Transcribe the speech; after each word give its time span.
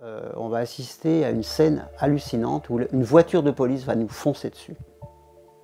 Euh, 0.00 0.30
on 0.36 0.48
va 0.48 0.58
assister 0.58 1.24
à 1.24 1.30
une 1.30 1.42
scène 1.42 1.84
hallucinante 1.98 2.70
où 2.70 2.78
une 2.92 3.02
voiture 3.02 3.42
de 3.42 3.50
police 3.50 3.82
va 3.82 3.96
nous 3.96 4.06
foncer 4.06 4.48
dessus. 4.48 4.76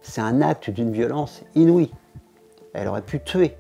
C'est 0.00 0.20
un 0.20 0.42
acte 0.42 0.70
d'une 0.70 0.90
violence 0.90 1.42
inouïe. 1.54 1.92
Elle 2.72 2.88
aurait 2.88 3.02
pu 3.02 3.20
tuer. 3.20 3.56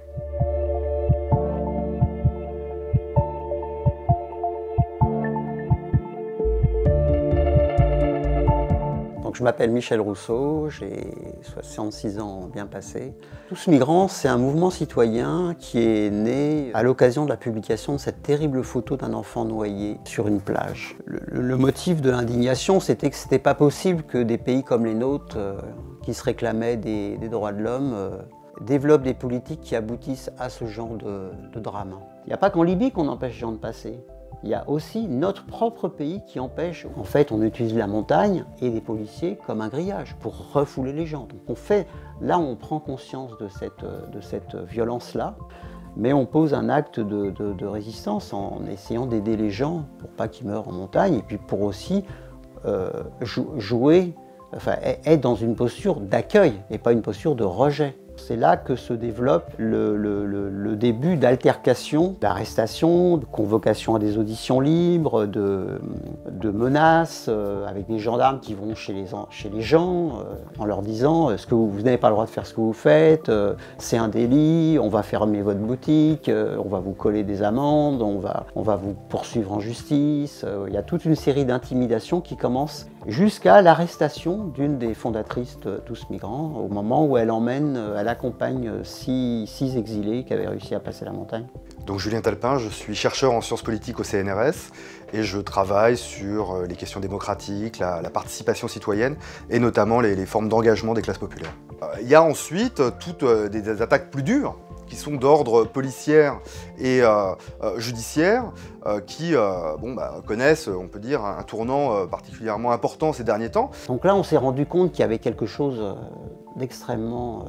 Je 9.34 9.42
m'appelle 9.42 9.70
Michel 9.70 10.00
Rousseau, 10.00 10.68
j'ai 10.70 11.10
66 11.42 12.20
ans 12.20 12.48
bien 12.52 12.66
passés. 12.66 13.12
Tous 13.48 13.66
migrants, 13.66 14.06
c'est 14.08 14.28
un 14.28 14.38
mouvement 14.38 14.70
citoyen 14.70 15.54
qui 15.58 15.80
est 15.80 16.10
né 16.10 16.70
à 16.74 16.82
l'occasion 16.82 17.24
de 17.24 17.30
la 17.30 17.36
publication 17.36 17.94
de 17.94 17.98
cette 17.98 18.22
terrible 18.22 18.62
photo 18.62 18.96
d'un 18.96 19.12
enfant 19.12 19.44
noyé 19.44 19.98
sur 20.04 20.28
une 20.28 20.40
plage. 20.40 20.96
Le, 21.06 21.56
motif 21.56 22.00
de 22.00 22.10
l'indignation, 22.10 22.80
c'était 22.80 23.10
que 23.10 23.16
ce 23.16 23.24
n'était 23.24 23.38
pas 23.38 23.54
possible 23.54 24.04
que 24.04 24.18
des 24.18 24.38
pays 24.38 24.62
comme 24.62 24.84
les 24.84 24.94
nôtres, 24.94 25.36
euh, 25.36 25.60
qui 26.02 26.14
se 26.14 26.22
réclamaient 26.22 26.76
des, 26.76 27.16
droits 27.28 27.52
de 27.52 27.62
l'homme, 27.62 27.92
euh, 27.94 28.16
développent 28.60 29.02
des 29.02 29.14
politiques 29.14 29.60
qui 29.60 29.74
aboutissent 29.74 30.30
à 30.38 30.48
ce 30.48 30.66
genre 30.66 30.96
de, 30.96 31.30
de 31.52 31.60
drame. 31.60 31.96
Il 32.24 32.28
n'y 32.28 32.34
a 32.34 32.38
pas 32.38 32.50
qu'en 32.50 32.62
Libye 32.62 32.92
qu'on 32.92 33.08
empêche 33.08 33.34
les 33.34 33.40
gens 33.40 33.52
de 33.52 33.58
passer 33.58 33.98
il 34.44 34.50
y 34.50 34.54
a 34.54 34.68
aussi 34.68 35.08
notre 35.08 35.46
propre 35.46 35.88
pays 35.88 36.20
qui 36.26 36.38
empêche. 36.38 36.86
En 36.98 37.04
fait, 37.04 37.32
on 37.32 37.40
utilise 37.40 37.74
la 37.74 37.86
montagne 37.86 38.44
et 38.60 38.68
les 38.68 38.82
policiers 38.82 39.38
comme 39.46 39.62
un 39.62 39.68
grillage 39.68 40.14
pour 40.20 40.52
refouler 40.52 40.92
les 40.92 41.06
gens. 41.06 41.20
Donc 41.20 41.40
on 41.48 41.54
fait, 41.54 41.86
là, 42.20 42.38
on 42.38 42.54
prend 42.54 42.78
conscience 42.78 43.38
de 43.38 43.48
cette, 43.48 43.86
cette 44.20 44.54
violence-là, 44.54 45.34
mais 45.96 46.12
on 46.12 46.26
pose 46.26 46.52
un 46.52 46.68
acte 46.68 47.00
de, 47.00 47.66
résistance 47.66 48.34
en 48.34 48.60
essayant 48.70 49.06
d'aider 49.06 49.38
les 49.38 49.50
gens 49.50 49.86
pour 49.98 50.10
pas 50.10 50.28
qu'ils 50.28 50.46
meurent 50.46 50.68
en 50.68 50.72
montagne 50.72 51.14
et 51.14 51.22
puis 51.22 51.38
pour 51.38 51.62
aussi 51.62 52.04
euh, 52.66 52.90
jouer, 53.22 54.12
enfin, 54.54 54.74
être 54.82 55.22
dans 55.22 55.36
une 55.36 55.56
posture 55.56 56.00
d'accueil 56.00 56.60
et 56.70 56.76
pas 56.76 56.92
une 56.92 57.02
posture 57.02 57.34
de 57.34 57.44
rejet. 57.44 57.96
C'est 58.16 58.36
là 58.36 58.56
que 58.56 58.76
se 58.76 58.92
développe 58.92 59.50
le, 59.58 60.76
début 60.76 61.16
d'altercation, 61.16 62.16
d'arrestation, 62.20 63.16
de 63.16 63.24
convocation 63.24 63.94
à 63.94 63.98
des 63.98 64.18
auditions 64.18 64.60
libres, 64.60 65.26
de, 65.26 65.78
menaces 66.50 67.26
euh, 67.28 67.66
avec 67.66 67.88
des 67.88 67.98
gendarmes 67.98 68.38
qui 68.38 68.54
vont 68.54 68.74
chez 68.74 68.92
les, 68.92 69.60
gens 69.60 70.08
euh, 70.08 70.34
en 70.58 70.64
leur 70.64 70.82
disant 70.82 71.30
euh, 71.30 71.36
ce 71.36 71.46
que 71.46 71.54
vous, 71.54 71.82
n'avez 71.82 71.96
pas 71.96 72.08
le 72.08 72.14
droit 72.14 72.26
de 72.26 72.30
faire 72.30 72.46
ce 72.46 72.54
que 72.54 72.60
vous 72.60 72.72
faites, 72.72 73.30
c'est 73.78 73.96
un 73.96 74.08
délit, 74.08 74.78
on 74.80 74.88
va 74.88 75.02
fermer 75.02 75.42
votre 75.42 75.60
boutique, 75.60 76.30
on 76.30 76.68
va 76.68 76.78
vous 76.78 76.92
coller 76.92 77.24
des 77.24 77.42
amendes, 77.42 78.02
on 78.02 78.18
va, 78.18 78.76
vous 78.76 78.94
poursuivre 79.08 79.52
en 79.52 79.60
justice. 79.60 80.44
Il 80.68 80.72
y 80.72 80.76
a 80.76 80.82
toute 80.82 81.04
une 81.04 81.16
série 81.16 81.44
d'intimidations 81.44 82.20
qui 82.20 82.36
commencent 82.36 82.86
jusqu'à 83.06 83.62
l'arrestation 83.62 84.46
d'une 84.54 84.78
des 84.78 84.94
fondatrices 84.94 85.58
de 85.60 85.80
Tous 85.84 86.06
Migrants 86.10 86.52
au 86.56 86.72
moment 86.72 87.04
où 87.04 87.16
elle 87.16 87.30
emmène, 87.30 87.76
accompagne 88.08 88.84
six, 88.84 89.46
six, 89.46 89.76
exilés 89.76 90.24
qui 90.24 90.32
avaient 90.32 90.46
réussi 90.46 90.74
à 90.74 90.80
passer 90.80 91.04
la 91.04 91.12
montagne. 91.12 91.46
Donc 91.86 91.98
Julien 91.98 92.20
Talpin, 92.20 92.58
je 92.58 92.68
suis 92.68 92.94
chercheur 92.94 93.32
en 93.32 93.40
sciences 93.40 93.62
politiques 93.62 94.00
au 94.00 94.04
CNRS 94.04 94.72
et 95.12 95.22
je 95.22 95.38
travaille 95.38 95.96
sur 95.96 96.52
euh, 96.52 96.66
les 96.66 96.76
questions 96.76 97.00
démocratiques, 97.00 97.78
la, 97.78 98.00
participation 98.10 98.68
citoyenne 98.68 99.16
et 99.50 99.58
notamment 99.58 100.00
les, 100.00 100.26
formes 100.26 100.48
d'engagement 100.48 100.94
des 100.94 101.02
classes 101.02 101.18
populaires. 101.18 101.54
Euh, 101.82 101.86
il 102.00 102.08
y 102.08 102.14
a 102.14 102.22
ensuite 102.22 102.80
toutes 102.98 103.22
euh, 103.22 103.48
des 103.48 103.82
attaques 103.82 104.10
plus 104.10 104.22
dures 104.22 104.56
qui 104.86 104.96
sont 104.96 105.16
d'ordre 105.16 105.64
policière 105.64 106.40
et 106.78 107.02
euh, 107.02 107.32
euh, 107.62 107.78
judiciaire, 107.78 108.52
euh, 108.86 109.00
qui 109.00 109.34
bon, 109.80 109.94
bah, 109.94 110.20
connaissent, 110.26 110.68
on 110.68 110.88
peut 110.88 111.00
dire, 111.00 111.24
un, 111.24 111.42
tournant 111.42 112.06
particulièrement 112.06 112.72
important 112.72 113.12
ces 113.12 113.24
derniers 113.24 113.50
temps. 113.50 113.70
Donc 113.88 114.04
là, 114.04 114.14
on 114.14 114.22
s'est 114.22 114.36
rendu 114.36 114.66
compte 114.66 114.92
qu'il 114.92 115.00
y 115.00 115.04
avait 115.04 115.18
quelque 115.18 115.46
chose 115.46 115.96
d'extrêmement 116.56 117.46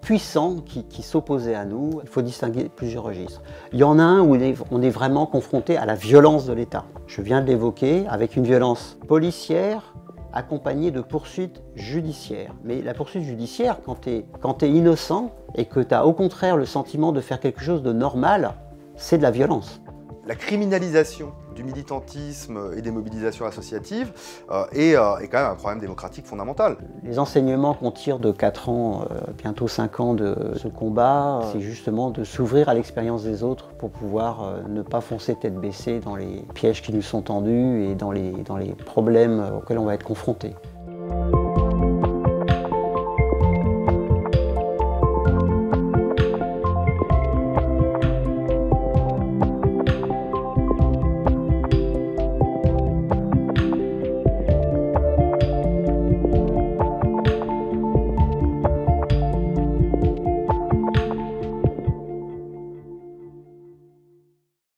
puissant 0.00 0.56
qui, 0.56 1.02
s'opposait 1.02 1.54
à 1.54 1.64
nous. 1.64 2.00
Il 2.02 2.08
faut 2.08 2.22
distinguer 2.22 2.70
plusieurs 2.74 3.04
registres. 3.04 3.42
Il 3.72 3.78
y 3.78 3.84
en 3.84 3.98
a 3.98 4.02
un 4.02 4.20
où 4.20 4.36
on 4.70 4.82
est 4.82 4.90
vraiment 4.90 5.26
confronté 5.26 5.76
à 5.76 5.86
la 5.86 5.94
violence 5.94 6.46
de 6.46 6.52
l'État. 6.52 6.84
Je 7.06 7.22
viens 7.22 7.40
de 7.40 7.46
l'évoquer, 7.46 8.06
avec 8.08 8.36
une 8.36 8.44
violence 8.44 8.98
policière, 9.06 9.94
accompagné 10.32 10.90
de 10.90 11.00
poursuites 11.00 11.62
judiciaires. 11.74 12.54
Mais 12.64 12.82
la 12.82 12.94
poursuite 12.94 13.22
judiciaire, 13.22 13.78
quand 13.84 14.00
tu 14.02 14.10
es, 14.10 14.70
innocent 14.70 15.32
et 15.54 15.64
que 15.64 15.80
tu 15.80 15.94
as 15.94 16.06
au 16.06 16.12
contraire 16.12 16.56
le 16.56 16.66
sentiment 16.66 17.12
de 17.12 17.20
faire 17.20 17.40
quelque 17.40 17.62
chose 17.62 17.82
de 17.82 17.92
normal, 17.92 18.54
c'est 18.96 19.18
de 19.18 19.22
la 19.22 19.30
violence. 19.30 19.80
La 20.28 20.34
criminalisation 20.34 21.32
du 21.56 21.64
militantisme 21.64 22.58
et 22.76 22.82
des 22.82 22.90
mobilisations 22.90 23.46
associatives 23.46 24.12
euh, 24.50 24.66
euh, 24.76 25.16
est, 25.16 25.28
quand 25.28 25.38
même 25.38 25.52
un 25.52 25.54
problème 25.54 25.80
démocratique 25.80 26.26
fondamental. 26.26 26.76
Les 27.02 27.18
enseignements 27.18 27.72
qu'on 27.72 27.90
tire 27.90 28.18
de 28.18 28.30
4 28.30 28.68
ans, 28.68 29.06
euh, 29.10 29.20
bientôt 29.42 29.68
5 29.68 30.00
ans 30.00 30.12
de 30.12 30.52
ce 30.56 30.68
combat, 30.68 31.40
c'est 31.50 31.62
justement 31.62 32.10
de 32.10 32.24
s'ouvrir 32.24 32.68
à 32.68 32.74
l'expérience 32.74 33.24
des 33.24 33.42
autres 33.42 33.68
pour 33.78 33.88
pouvoir 33.88 34.58
ne 34.68 34.82
pas 34.82 35.00
foncer 35.00 35.34
tête 35.34 35.54
baissée 35.54 35.98
dans 36.00 36.14
les 36.14 36.44
pièges 36.52 36.82
qui 36.82 36.92
nous 36.92 37.00
sont 37.00 37.22
tendus 37.22 37.84
et 37.84 37.94
dans 37.94 38.12
les, 38.12 38.32
dans 38.32 38.58
les 38.58 38.74
problèmes 38.74 39.42
auxquels 39.56 39.78
on 39.78 39.86
va 39.86 39.94
être 39.94 40.04
confronté. 40.04 40.52